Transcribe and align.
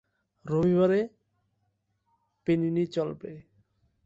রবিবারে 0.45 1.01
প্যানিনি 2.47 2.83
চলবে। 2.87 3.31